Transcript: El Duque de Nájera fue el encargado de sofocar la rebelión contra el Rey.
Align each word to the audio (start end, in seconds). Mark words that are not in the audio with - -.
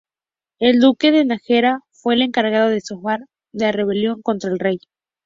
El 0.59 0.79
Duque 0.79 1.11
de 1.11 1.25
Nájera 1.25 1.81
fue 1.91 2.15
el 2.15 2.23
encargado 2.23 2.69
de 2.71 2.81
sofocar 2.81 3.19
la 3.53 3.71
rebelión 3.71 4.23
contra 4.23 4.49
el 4.49 4.57
Rey. 4.57 4.79